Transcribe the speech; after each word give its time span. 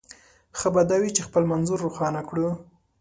ښه 0.59 0.67
به 0.73 0.81
دا 0.89 0.97
وي 1.01 1.11
چې 1.15 1.21
خپل 1.27 1.43
منظور 1.51 1.77
روښانه 1.85 2.21
کړو. 2.29 2.49